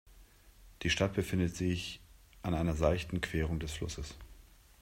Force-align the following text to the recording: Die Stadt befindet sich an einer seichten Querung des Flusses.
Die 0.81 0.89
Stadt 0.89 1.13
befindet 1.13 1.55
sich 1.55 2.01
an 2.41 2.55
einer 2.55 2.73
seichten 2.73 3.21
Querung 3.21 3.59
des 3.59 3.73
Flusses. 3.73 4.15